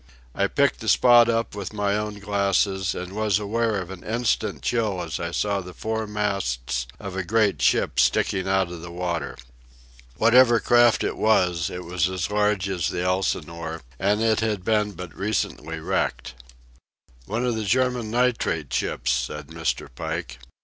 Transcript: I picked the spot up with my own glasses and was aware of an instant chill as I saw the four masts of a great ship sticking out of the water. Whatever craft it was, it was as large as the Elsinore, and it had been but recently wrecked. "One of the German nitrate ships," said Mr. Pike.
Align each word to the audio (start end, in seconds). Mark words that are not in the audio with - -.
I 0.33 0.47
picked 0.47 0.79
the 0.79 0.89
spot 0.89 1.29
up 1.29 1.53
with 1.53 1.73
my 1.73 1.95
own 1.95 2.17
glasses 2.17 2.95
and 2.95 3.13
was 3.13 3.37
aware 3.37 3.79
of 3.79 3.91
an 3.91 4.03
instant 4.03 4.63
chill 4.63 4.99
as 4.99 5.19
I 5.19 5.29
saw 5.29 5.61
the 5.61 5.75
four 5.75 6.07
masts 6.07 6.87
of 6.99 7.15
a 7.15 7.23
great 7.23 7.61
ship 7.61 7.99
sticking 7.99 8.47
out 8.47 8.71
of 8.71 8.81
the 8.81 8.89
water. 8.89 9.37
Whatever 10.17 10.59
craft 10.59 11.03
it 11.03 11.17
was, 11.17 11.69
it 11.69 11.83
was 11.83 12.09
as 12.09 12.31
large 12.31 12.67
as 12.67 12.89
the 12.89 13.03
Elsinore, 13.03 13.83
and 13.99 14.23
it 14.23 14.39
had 14.39 14.65
been 14.65 14.93
but 14.93 15.15
recently 15.15 15.79
wrecked. 15.79 16.33
"One 17.27 17.45
of 17.45 17.53
the 17.55 17.63
German 17.63 18.09
nitrate 18.09 18.73
ships," 18.73 19.11
said 19.11 19.49
Mr. 19.49 19.87
Pike. 19.93 20.39